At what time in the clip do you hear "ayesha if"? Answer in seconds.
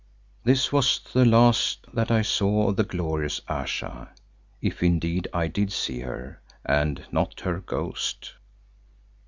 3.47-4.81